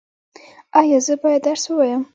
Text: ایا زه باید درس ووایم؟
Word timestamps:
ایا 0.79 0.99
زه 1.05 1.13
باید 1.21 1.41
درس 1.47 1.63
ووایم؟ 1.69 2.01